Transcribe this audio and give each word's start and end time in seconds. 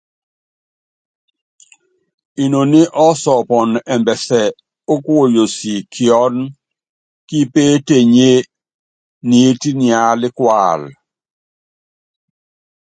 Inoní 2.43 2.81
ɔsɔɔpɔn 3.07 3.69
ɛmbɛsɛ 3.93 4.39
o 4.93 4.95
kuoyosi 5.05 5.73
kiɔ́n 5.93 6.35
kipeetenyé 7.27 8.31
niít 9.29 9.61
niálɛ́kualɛ. 9.79 10.89